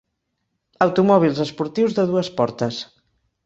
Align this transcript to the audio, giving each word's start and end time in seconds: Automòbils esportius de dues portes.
Automòbils 0.85 1.43
esportius 1.47 2.01
de 2.01 2.09
dues 2.15 2.35
portes. 2.41 2.85